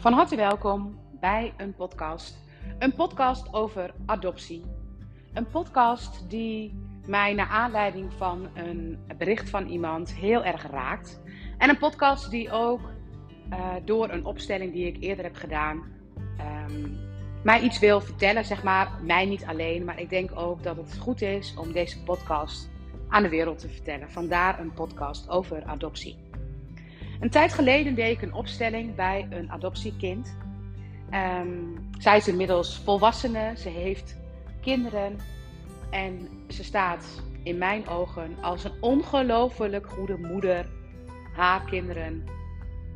[0.00, 2.44] Van harte welkom bij een podcast.
[2.78, 4.64] Een podcast over adoptie.
[5.34, 11.20] Een podcast die mij naar aanleiding van een bericht van iemand heel erg raakt.
[11.58, 12.80] En een podcast die ook
[13.50, 15.82] uh, door een opstelling die ik eerder heb gedaan,
[16.70, 16.98] um,
[17.44, 18.44] mij iets wil vertellen.
[18.44, 22.02] Zeg maar, mij niet alleen, maar ik denk ook dat het goed is om deze
[22.02, 22.70] podcast
[23.08, 24.10] aan de wereld te vertellen.
[24.10, 26.27] Vandaar een podcast over adoptie.
[27.20, 30.36] Een tijd geleden deed ik een opstelling bij een adoptiekind.
[31.14, 34.16] Um, zij is inmiddels volwassene, ze heeft
[34.60, 35.18] kinderen
[35.90, 40.66] en ze staat in mijn ogen als een ongelooflijk goede moeder
[41.32, 42.24] haar kinderen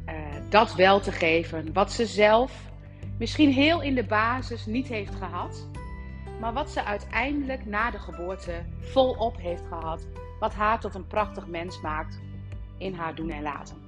[0.07, 0.15] uh,
[0.49, 1.73] dat wel te geven.
[1.73, 2.71] Wat ze zelf
[3.19, 5.69] misschien heel in de basis niet heeft gehad,
[6.41, 10.07] maar wat ze uiteindelijk na de geboorte volop heeft gehad.
[10.41, 12.21] Wat haar tot een prachtig mens maakt
[12.79, 13.82] in haar doen en laten.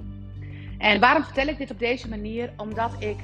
[0.84, 2.52] En waarom vertel ik dit op deze manier?
[2.56, 3.16] Omdat ik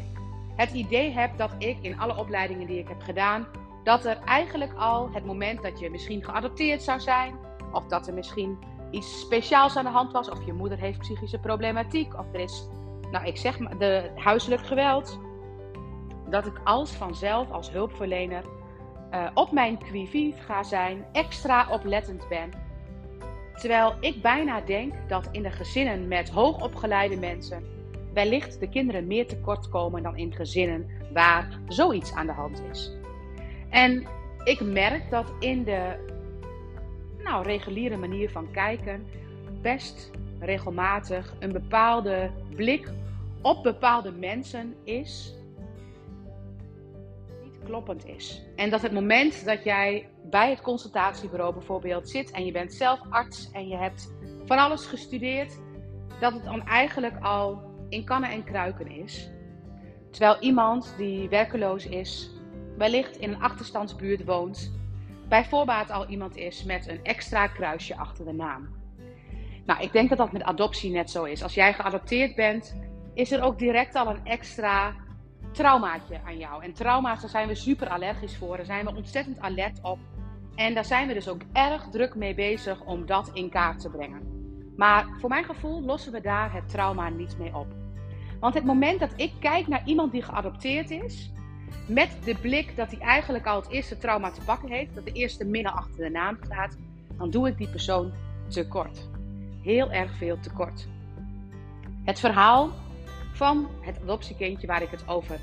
[0.56, 3.46] het idee heb dat ik in alle opleidingen die ik heb gedaan,
[3.84, 7.34] dat er eigenlijk al het moment dat je misschien geadopteerd zou zijn,
[7.72, 8.58] of dat er misschien
[8.90, 12.68] iets speciaals aan de hand was, of je moeder heeft psychische problematiek, of er is,
[13.10, 15.20] nou ik zeg maar, de huiselijk geweld,
[16.30, 18.44] dat ik als vanzelf als hulpverlener
[19.14, 22.50] uh, op mijn qui ga zijn, extra oplettend ben.
[23.60, 27.64] Terwijl ik bijna denk dat in de gezinnen met hoogopgeleide mensen
[28.12, 32.92] wellicht de kinderen meer tekort komen dan in gezinnen waar zoiets aan de hand is.
[33.70, 34.06] En
[34.44, 36.08] ik merk dat in de
[37.18, 39.06] nou, reguliere manier van kijken
[39.62, 42.88] best regelmatig een bepaalde blik
[43.42, 45.34] op bepaalde mensen is
[47.64, 48.42] kloppend is.
[48.56, 53.00] En dat het moment dat jij bij het consultatiebureau bijvoorbeeld zit en je bent zelf
[53.10, 55.60] arts en je hebt van alles gestudeerd,
[56.20, 59.30] dat het dan eigenlijk al in kannen en kruiken is.
[60.10, 62.30] Terwijl iemand die werkeloos is,
[62.76, 64.72] wellicht in een achterstandsbuurt woont,
[65.28, 68.68] bij voorbaat al iemand is met een extra kruisje achter de naam.
[69.66, 71.42] Nou, ik denk dat dat met adoptie net zo is.
[71.42, 72.76] Als jij geadopteerd bent,
[73.14, 74.94] is er ook direct al een extra
[75.50, 76.64] traumaatje aan jou.
[76.64, 78.56] En trauma's, daar zijn we super allergisch voor.
[78.56, 79.98] Daar zijn we ontzettend alert op.
[80.54, 83.90] En daar zijn we dus ook erg druk mee bezig om dat in kaart te
[83.90, 84.38] brengen.
[84.76, 87.66] Maar voor mijn gevoel lossen we daar het trauma niet mee op.
[88.40, 91.30] Want het moment dat ik kijk naar iemand die geadopteerd is,
[91.86, 95.12] met de blik dat hij eigenlijk al het eerste trauma te pakken heeft, dat de
[95.12, 96.76] eerste minne achter de naam staat,
[97.16, 98.12] dan doe ik die persoon
[98.48, 99.08] tekort.
[99.62, 100.88] Heel erg veel tekort.
[102.04, 102.70] Het verhaal
[103.40, 105.38] van het adoptiekindje waar ik het over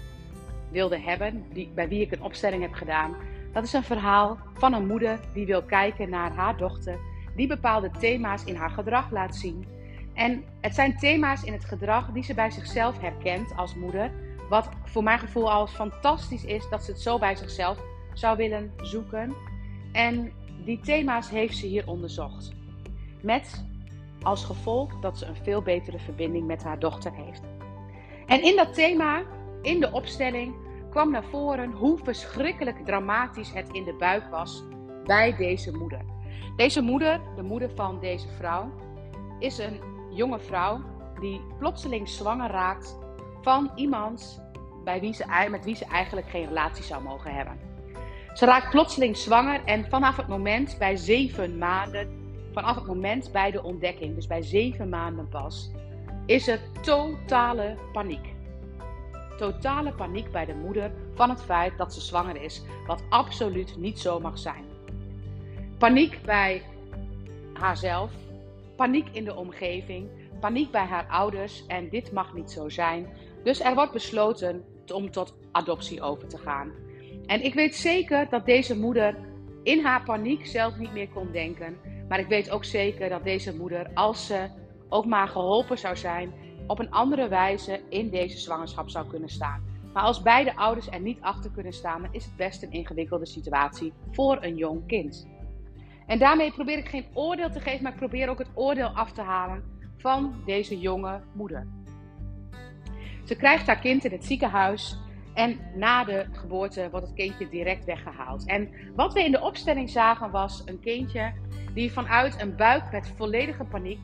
[0.72, 3.16] wilde hebben, die, bij wie ik een opstelling heb gedaan,
[3.54, 7.00] dat is een verhaal van een moeder die wil kijken naar haar dochter,
[7.36, 9.68] die bepaalde thema's in haar gedrag laat zien.
[10.14, 14.12] En het zijn thema's in het gedrag die ze bij zichzelf herkent als moeder,
[14.50, 17.80] wat voor mijn gevoel al fantastisch is dat ze het zo bij zichzelf
[18.14, 19.34] zou willen zoeken.
[19.92, 20.32] En
[20.66, 22.52] die thema's heeft ze hier onderzocht.
[23.22, 23.66] Met
[24.22, 27.42] als gevolg dat ze een veel betere verbinding met haar dochter heeft.
[28.28, 29.24] En in dat thema,
[29.62, 30.56] in de opstelling,
[30.90, 34.64] kwam naar voren hoe verschrikkelijk dramatisch het in de buik was
[35.04, 36.02] bij deze moeder.
[36.56, 38.72] Deze moeder, de moeder van deze vrouw,
[39.40, 39.80] is een
[40.12, 40.82] jonge vrouw
[41.20, 42.98] die plotseling zwanger raakt
[43.42, 44.42] van iemand
[44.84, 47.60] bij wie ze, met wie ze eigenlijk geen relatie zou mogen hebben.
[48.34, 52.10] Ze raakt plotseling zwanger en vanaf het moment bij zeven maanden,
[52.54, 55.72] vanaf het moment bij de ontdekking, dus bij zeven maanden pas,
[56.28, 58.36] is er totale paniek.
[59.38, 64.00] Totale paniek bij de moeder van het feit dat ze zwanger is, wat absoluut niet
[64.00, 64.64] zo mag zijn.
[65.78, 66.62] Paniek bij
[67.54, 68.12] haarzelf,
[68.76, 73.08] paniek in de omgeving, paniek bij haar ouders en dit mag niet zo zijn.
[73.44, 76.72] Dus er wordt besloten om tot adoptie over te gaan.
[77.26, 79.16] En ik weet zeker dat deze moeder
[79.64, 81.78] in haar paniek zelf niet meer kon denken.
[82.08, 84.48] Maar ik weet ook zeker dat deze moeder, als ze
[84.90, 86.34] ook maar geholpen zou zijn,
[86.68, 89.64] op een andere wijze in deze zwangerschap zou kunnen staan.
[89.94, 93.26] Maar als beide ouders er niet achter kunnen staan, dan is het best een ingewikkelde
[93.26, 95.28] situatie voor een jong kind.
[96.06, 99.12] En daarmee probeer ik geen oordeel te geven, maar ik probeer ook het oordeel af
[99.12, 99.64] te halen
[99.98, 101.68] van deze jonge moeder.
[103.26, 104.98] Ze krijgt haar kind in het ziekenhuis
[105.34, 108.46] en na de geboorte wordt het kindje direct weggehaald.
[108.46, 111.34] En wat we in de opstelling zagen was een kindje
[111.74, 114.00] die vanuit een buik met volledige paniek,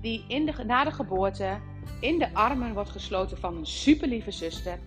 [0.00, 1.58] die de, na de geboorte
[2.00, 4.78] in de armen wordt gesloten van een superlieve zuster.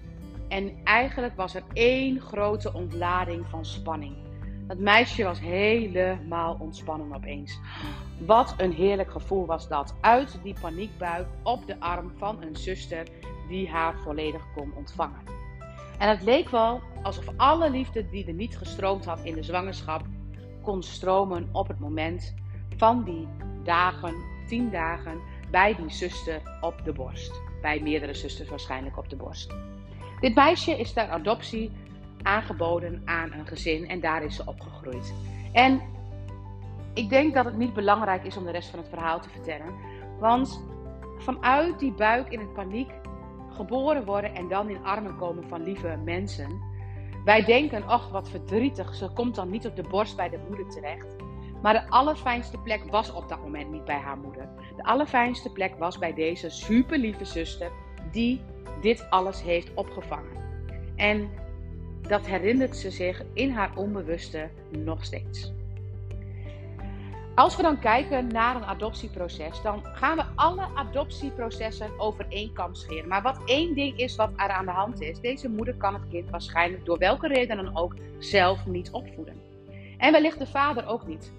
[0.47, 4.15] En eigenlijk was er één grote ontlading van spanning.
[4.67, 7.59] Dat meisje was helemaal ontspannen opeens.
[8.25, 9.95] Wat een heerlijk gevoel was dat.
[10.01, 13.07] Uit die paniekbuik op de arm van een zuster
[13.47, 15.21] die haar volledig kon ontvangen.
[15.97, 20.05] En het leek wel alsof alle liefde die er niet gestroomd had in de zwangerschap,
[20.61, 22.33] kon stromen op het moment
[22.77, 23.27] van die
[23.63, 24.15] dagen,
[24.47, 25.19] tien dagen,
[25.51, 27.41] bij die zuster op de borst.
[27.61, 29.53] Bij meerdere zusters waarschijnlijk op de borst.
[30.19, 31.71] Dit meisje is ter adoptie
[32.21, 35.13] aangeboden aan een gezin en daar is ze opgegroeid.
[35.51, 35.81] En
[36.93, 39.73] ik denk dat het niet belangrijk is om de rest van het verhaal te vertellen.
[40.19, 40.63] Want
[41.17, 42.91] vanuit die buik in het paniek
[43.49, 46.69] geboren worden en dan in armen komen van lieve mensen.
[47.25, 50.69] Wij denken, ach wat verdrietig, ze komt dan niet op de borst bij de moeder
[50.69, 51.15] terecht.
[51.61, 54.49] Maar de allerfijnste plek was op dat moment niet bij haar moeder.
[54.75, 57.71] De allerfijnste plek was bij deze super lieve zuster
[58.11, 58.41] die
[58.81, 60.39] dit alles heeft opgevangen.
[60.95, 61.29] En
[62.01, 65.53] dat herinnert ze zich in haar onbewuste nog steeds.
[67.35, 72.75] Als we dan kijken naar een adoptieproces, dan gaan we alle adoptieprocessen over één kam
[72.75, 73.07] scheren.
[73.07, 76.07] Maar wat één ding is wat er aan de hand is, deze moeder kan het
[76.09, 79.41] kind waarschijnlijk door welke reden dan ook zelf niet opvoeden.
[79.97, 81.31] En wellicht de vader ook niet.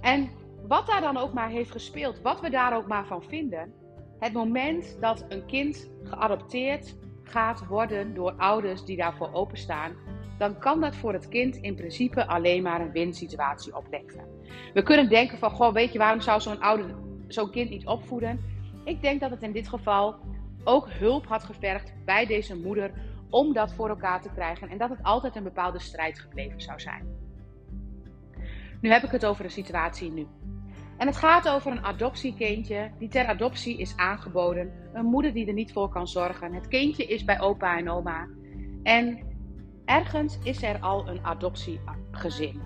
[0.00, 0.30] En
[0.66, 3.72] wat daar dan ook maar heeft gespeeld, wat we daar ook maar van vinden,
[4.18, 9.92] het moment dat een kind geadopteerd gaat worden door ouders die daarvoor openstaan,
[10.38, 14.24] dan kan dat voor het kind in principe alleen maar een winsituatie opleveren.
[14.74, 16.94] We kunnen denken van, goh, weet je, waarom zou zo'n ouder
[17.28, 18.40] zo'n kind niet opvoeden?
[18.84, 20.14] Ik denk dat het in dit geval
[20.64, 22.92] ook hulp had gevergd bij deze moeder
[23.30, 26.80] om dat voor elkaar te krijgen en dat het altijd een bepaalde strijd gebleven zou
[26.80, 27.29] zijn.
[28.80, 30.26] Nu heb ik het over de situatie nu.
[30.96, 34.72] En het gaat over een adoptiekindje die ter adoptie is aangeboden.
[34.92, 36.54] Een moeder die er niet voor kan zorgen.
[36.54, 38.28] Het kindje is bij opa en oma.
[38.82, 39.18] En
[39.84, 42.60] ergens is er al een adoptiegezin.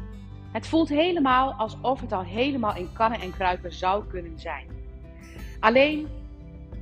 [0.53, 4.67] Het voelt helemaal alsof het al helemaal in kannen en kruipen zou kunnen zijn.
[5.61, 6.09] Alleen,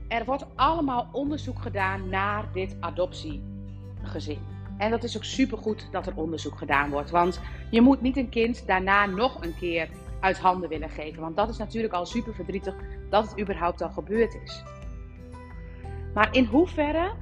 [0.08, 4.51] er wordt allemaal onderzoek gedaan naar dit adoptiegezin.
[4.82, 7.10] En dat is ook supergoed dat er onderzoek gedaan wordt.
[7.10, 7.40] Want
[7.70, 9.88] je moet niet een kind daarna nog een keer
[10.20, 11.22] uit handen willen geven.
[11.22, 12.74] Want dat is natuurlijk al super verdrietig
[13.10, 14.62] dat het überhaupt al gebeurd is.
[16.14, 17.12] Maar in hoeverre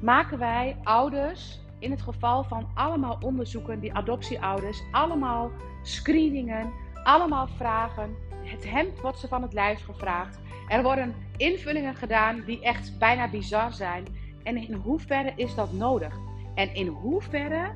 [0.00, 5.50] maken wij ouders in het geval van allemaal onderzoeken, die adoptieouders, allemaal
[5.82, 6.72] screeningen,
[7.04, 8.16] allemaal vragen.
[8.42, 10.38] Het hemd wordt ze van het lijf gevraagd.
[10.68, 14.04] Er worden invullingen gedaan die echt bijna bizar zijn.
[14.42, 16.23] En in hoeverre is dat nodig?
[16.54, 17.72] En in hoeverre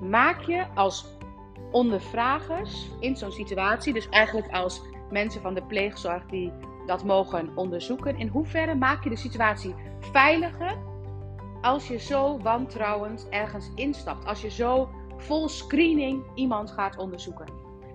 [0.00, 1.16] maak je als
[1.70, 6.52] ondervragers in zo'n situatie, dus eigenlijk als mensen van de pleegzorg die
[6.86, 10.78] dat mogen onderzoeken, in hoeverre maak je de situatie veiliger
[11.60, 17.46] als je zo wantrouwend ergens instapt, als je zo vol screening iemand gaat onderzoeken.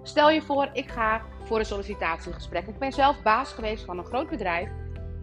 [0.04, 2.68] Stel je voor, ik ga voor een sollicitatiegesprek.
[2.68, 4.70] Ik ben zelf baas geweest van een groot bedrijf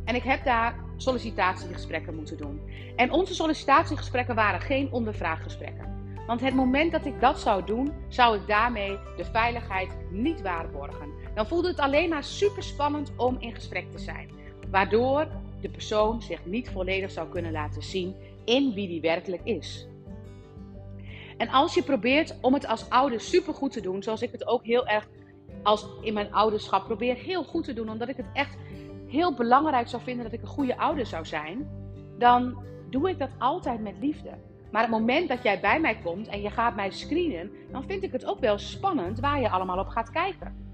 [0.04, 2.60] en ik heb daar sollicitatiegesprekken moeten doen.
[2.96, 5.96] En onze sollicitatiegesprekken waren geen ondervraaggesprekken.
[6.26, 11.12] Want het moment dat ik dat zou doen, zou ik daarmee de veiligheid niet waarborgen.
[11.34, 14.30] Dan voelde het alleen maar super spannend om in gesprek te zijn.
[14.70, 15.28] Waardoor
[15.60, 18.14] de persoon zich niet volledig zou kunnen laten zien
[18.44, 19.88] in wie die werkelijk is.
[21.36, 24.46] En als je probeert om het als ouder super goed te doen, zoals ik het
[24.46, 25.08] ook heel erg
[25.62, 28.56] als in mijn ouderschap probeer heel goed te doen, omdat ik het echt
[29.08, 31.68] heel belangrijk zou vinden dat ik een goede ouder zou zijn,
[32.18, 34.30] dan doe ik dat altijd met liefde.
[34.70, 38.02] Maar het moment dat jij bij mij komt en je gaat mij screenen, dan vind
[38.02, 40.66] ik het ook wel spannend waar je allemaal op gaat kijken.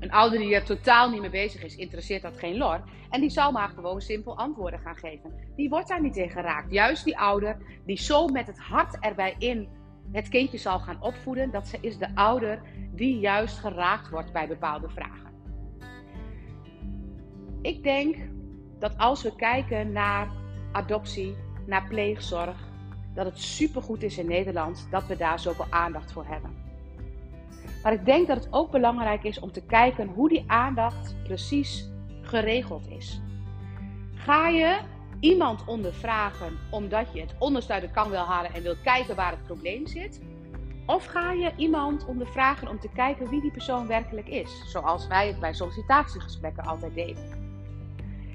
[0.00, 2.80] Een ouder die er totaal niet mee bezig is, interesseert dat geen lor.
[3.10, 5.32] En die zal maar gewoon simpel antwoorden gaan geven.
[5.56, 6.72] Die wordt daar niet in geraakt.
[6.72, 9.68] Juist die ouder die zo met het hart erbij in
[10.12, 12.62] het kindje zal gaan opvoeden, dat is de ouder
[12.94, 15.25] die juist geraakt wordt bij bepaalde vragen.
[17.66, 18.16] Ik denk
[18.78, 20.28] dat als we kijken naar
[20.72, 22.56] adoptie, naar pleegzorg,
[23.14, 26.54] dat het supergoed is in Nederland dat we daar zoveel aandacht voor hebben.
[27.82, 31.90] Maar ik denk dat het ook belangrijk is om te kijken hoe die aandacht precies
[32.22, 33.20] geregeld is.
[34.14, 34.78] Ga je
[35.20, 39.30] iemand ondervragen omdat je het onderste uit de kan wil halen en wilt kijken waar
[39.30, 40.22] het probleem zit?
[40.86, 45.26] Of ga je iemand ondervragen om te kijken wie die persoon werkelijk is, zoals wij
[45.26, 47.35] het bij sollicitatiegesprekken altijd deden?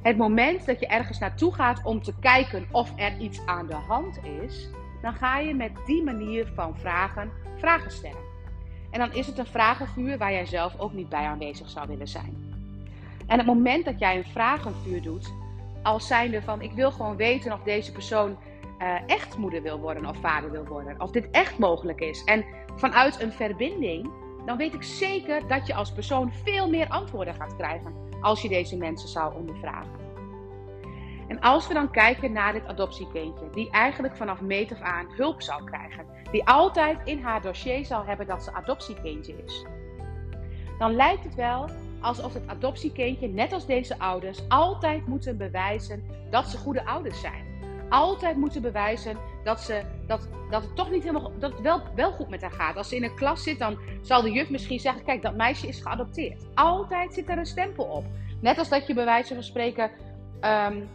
[0.01, 3.75] Het moment dat je ergens naartoe gaat om te kijken of er iets aan de
[3.75, 4.69] hand is,
[5.01, 8.29] dan ga je met die manier van vragen vragen stellen.
[8.91, 12.07] En dan is het een vragenvuur waar jij zelf ook niet bij aanwezig zou willen
[12.07, 12.53] zijn.
[13.27, 15.33] En het moment dat jij een vragenvuur doet,
[15.83, 18.37] als zijnde van ik wil gewoon weten of deze persoon
[18.79, 21.01] uh, echt moeder wil worden of vader wil worden.
[21.01, 22.23] Of dit echt mogelijk is.
[22.23, 24.09] En vanuit een verbinding,
[24.45, 28.49] dan weet ik zeker dat je als persoon veel meer antwoorden gaat krijgen als je
[28.49, 29.99] deze mensen zou ondervragen.
[31.27, 35.41] En als we dan kijken naar dit adoptiekindje, die eigenlijk vanaf meet af aan hulp
[35.41, 39.65] zou krijgen, die altijd in haar dossier zal hebben dat ze adoptiekindje is,
[40.77, 41.69] dan lijkt het wel
[42.01, 47.45] alsof het adoptiekindje, net als deze ouders, altijd moeten bewijzen dat ze goede ouders zijn.
[47.89, 52.29] Altijd moeten bewijzen dat, ze, dat, dat het toch niet helemaal dat wel, wel goed
[52.29, 52.77] met haar gaat.
[52.77, 55.67] Als ze in een klas zit, dan zal de juf misschien zeggen: Kijk, dat meisje
[55.67, 56.45] is geadopteerd.
[56.53, 58.05] Altijd zit er een stempel op.
[58.41, 59.91] Net als dat je bij wijze van spreken
[60.41, 60.89] um,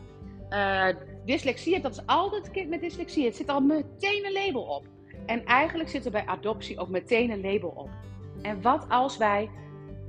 [0.51, 0.87] uh,
[1.25, 3.25] dyslexie hebt, dat is altijd kind met dyslexie.
[3.25, 4.87] Het zit al meteen een label op.
[5.27, 7.91] En eigenlijk zit er bij adoptie ook meteen een label op.
[8.43, 9.51] En wat als wij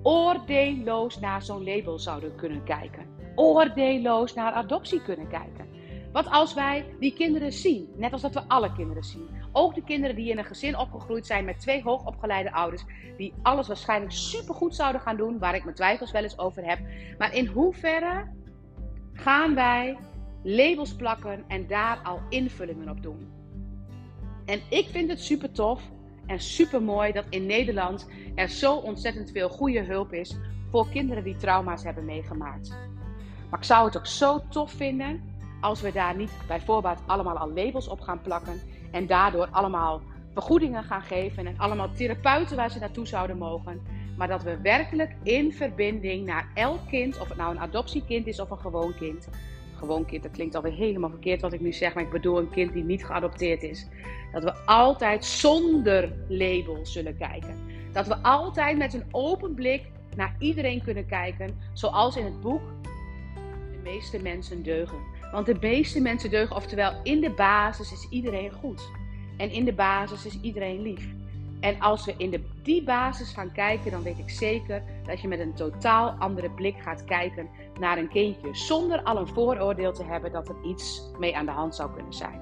[0.04, 3.06] oordeelloos naar zo'n label zouden kunnen kijken?
[3.36, 5.68] Oordeelloos naar adoptie kunnen kijken.
[6.18, 9.30] Wat als wij die kinderen zien, net als dat we alle kinderen zien.
[9.52, 12.84] Ook de kinderen die in een gezin opgegroeid zijn met twee hoogopgeleide ouders,
[13.18, 16.80] die alles waarschijnlijk supergoed zouden gaan doen, waar ik mijn twijfels wel eens over heb.
[17.18, 18.28] Maar in hoeverre
[19.14, 19.98] gaan wij
[20.44, 23.32] labels plakken en daar al invullingen op doen?
[24.46, 25.82] En ik vind het super tof
[26.26, 30.38] en super mooi dat in Nederland er zo ontzettend veel goede hulp is
[30.72, 32.70] voor kinderen die trauma's hebben meegemaakt.
[33.50, 37.38] Maar ik zou het ook zo tof vinden als we daar niet bij voorbaat allemaal
[37.38, 38.62] al labels op gaan plakken
[38.92, 40.02] en daardoor allemaal
[40.34, 43.82] vergoedingen gaan geven en allemaal therapeuten waar ze naartoe zouden mogen.
[44.18, 48.40] Maar dat we werkelijk in verbinding naar elk kind, of het nou een adoptiekind is
[48.40, 49.30] of een gewoon kind.
[49.76, 52.50] Gewoon kind, dat klinkt alweer helemaal verkeerd wat ik nu zeg, maar ik bedoel een
[52.50, 53.88] kind die niet geadopteerd is.
[54.32, 57.56] Dat we altijd zonder label zullen kijken.
[57.92, 59.84] Dat we altijd met een open blik
[60.16, 62.62] naar iedereen kunnen kijken, zoals in het boek
[63.72, 65.17] De meeste mensen deugen.
[65.38, 68.92] Want de meeste mensen deugen, oftewel in de basis is iedereen goed.
[69.38, 71.14] En in de basis is iedereen lief.
[71.60, 75.28] En als we in de, die basis gaan kijken, dan weet ik zeker dat je
[75.28, 78.56] met een totaal andere blik gaat kijken naar een kindje.
[78.56, 82.14] Zonder al een vooroordeel te hebben dat er iets mee aan de hand zou kunnen
[82.14, 82.42] zijn.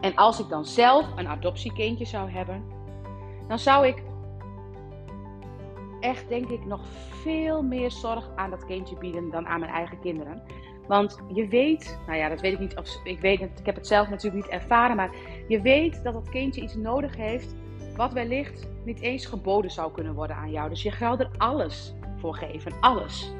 [0.00, 2.64] En als ik dan zelf een adoptiekindje zou hebben,
[3.48, 4.02] dan zou ik
[6.00, 6.80] echt, denk ik, nog
[7.22, 10.42] veel meer zorg aan dat kindje bieden dan aan mijn eigen kinderen.
[10.86, 14.08] Want je weet, nou ja, dat weet ik niet, ik weet ik heb het zelf
[14.08, 15.10] natuurlijk niet ervaren, maar
[15.48, 17.54] je weet dat dat kindje iets nodig heeft
[17.96, 20.68] wat wellicht niet eens geboden zou kunnen worden aan jou.
[20.68, 23.32] Dus je gaat er alles voor geven, alles.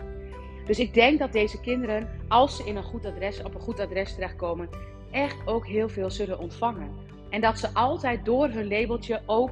[0.67, 3.81] Dus ik denk dat deze kinderen, als ze in een goed adres, op een goed
[3.81, 4.69] adres terechtkomen,
[5.11, 6.91] echt ook heel veel zullen ontvangen.
[7.31, 9.51] En dat ze altijd door hun labeltje ook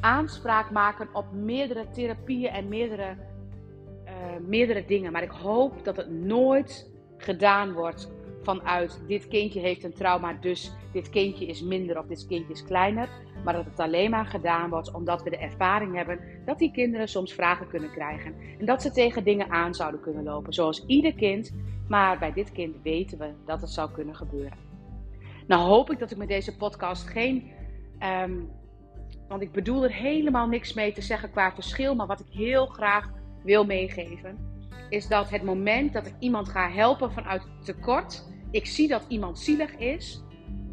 [0.00, 3.16] aanspraak maken op meerdere therapieën en meerdere,
[4.04, 4.12] uh,
[4.46, 5.12] meerdere dingen.
[5.12, 6.90] Maar ik hoop dat het nooit
[7.28, 8.10] gedaan wordt
[8.42, 12.64] vanuit dit kindje heeft een trauma, dus dit kindje is minder of dit kindje is
[12.64, 13.08] kleiner.
[13.44, 17.08] Maar dat het alleen maar gedaan wordt omdat we de ervaring hebben dat die kinderen
[17.08, 18.34] soms vragen kunnen krijgen.
[18.58, 21.54] En dat ze tegen dingen aan zouden kunnen lopen, zoals ieder kind.
[21.88, 24.58] Maar bij dit kind weten we dat het zou kunnen gebeuren.
[25.46, 27.50] Nou hoop ik dat ik met deze podcast geen.
[28.22, 28.50] Um,
[29.28, 31.94] want ik bedoel er helemaal niks mee te zeggen qua verschil.
[31.94, 33.10] Maar wat ik heel graag
[33.44, 34.47] wil meegeven
[34.88, 39.38] is dat het moment dat ik iemand ga helpen vanuit tekort, ik zie dat iemand
[39.38, 40.22] zielig is,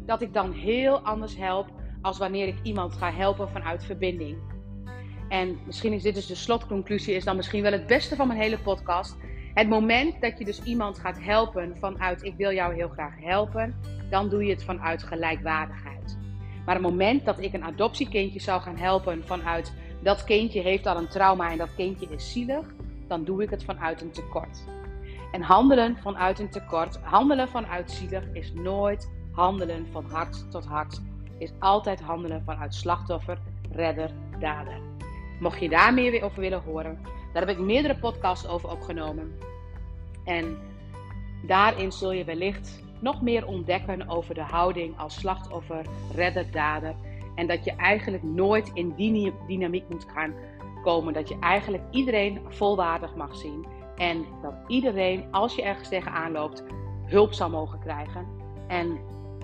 [0.06, 1.68] dat ik dan heel anders help
[2.02, 4.38] als wanneer ik iemand ga helpen vanuit verbinding.
[5.28, 8.40] En misschien is dit dus de slotconclusie, is dan misschien wel het beste van mijn
[8.40, 9.16] hele podcast.
[9.54, 13.74] Het moment dat je dus iemand gaat helpen vanuit ik wil jou heel graag helpen,
[14.10, 16.18] dan doe je het vanuit gelijkwaardigheid.
[16.64, 20.96] Maar het moment dat ik een adoptiekindje zou gaan helpen vanuit dat kindje heeft al
[20.96, 22.74] een trauma en dat kindje is zielig,
[23.08, 24.64] dan doe ik het vanuit een tekort.
[25.32, 31.00] En handelen vanuit een tekort, handelen vanuit zielig, is nooit handelen van hart tot hart.
[31.38, 33.38] Is altijd handelen vanuit slachtoffer,
[33.72, 34.80] redder, dader.
[35.40, 36.98] Mocht je daar meer over willen horen,
[37.32, 39.38] daar heb ik meerdere podcasts over opgenomen.
[40.24, 40.58] En
[41.46, 46.94] daarin zul je wellicht nog meer ontdekken over de houding als slachtoffer, redder, dader.
[47.34, 50.34] En dat je eigenlijk nooit in die dynamiek moet gaan
[50.86, 53.66] dat je eigenlijk iedereen volwaardig mag zien.
[53.96, 56.64] En dat iedereen, als je ergens tegenaan loopt,
[57.04, 58.26] hulp zou mogen krijgen.
[58.68, 58.98] En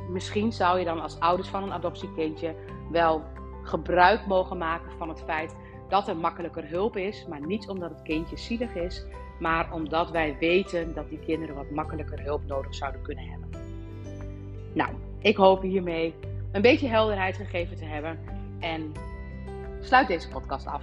[0.09, 2.55] misschien zou je dan als ouders van een adoptiekindje
[2.91, 3.23] wel
[3.63, 5.57] gebruik mogen maken van het feit
[5.89, 7.27] dat er makkelijker hulp is.
[7.29, 9.05] Maar niet omdat het kindje zielig is,
[9.39, 13.49] maar omdat wij weten dat die kinderen wat makkelijker hulp nodig zouden kunnen hebben.
[14.73, 16.15] Nou, ik hoop hiermee
[16.53, 18.19] een beetje helderheid gegeven te hebben.
[18.61, 18.93] En
[19.81, 20.83] sluit deze podcast af.